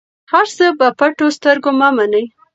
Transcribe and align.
هر 0.31 0.45
څه 0.57 0.65
په 0.79 0.87
پټو 0.99 1.27
سترګو 1.37 1.71
مه 1.79 1.89
منئ. 1.97 2.25